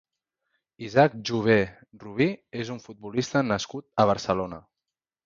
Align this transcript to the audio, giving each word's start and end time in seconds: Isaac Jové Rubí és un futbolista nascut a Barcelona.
Isaac 0.85 1.17
Jové 1.29 1.57
Rubí 2.03 2.27
és 2.63 2.71
un 2.77 2.79
futbolista 2.87 3.45
nascut 3.51 4.05
a 4.05 4.07
Barcelona. 4.15 4.61